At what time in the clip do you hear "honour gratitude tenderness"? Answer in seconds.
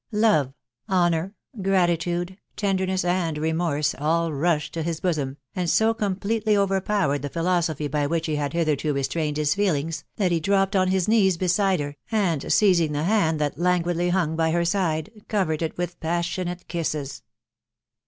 0.89-3.05